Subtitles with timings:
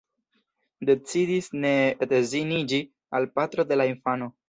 [0.91, 1.75] Decidis ne
[2.07, 2.83] edziniĝi
[3.21, 4.37] al patro de la infano.